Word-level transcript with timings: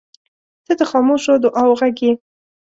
•ته 0.65 0.73
د 0.79 0.81
خاموشو 0.89 1.33
دعاوو 1.43 1.77
غږ 1.79 1.97
یې. 2.05 2.11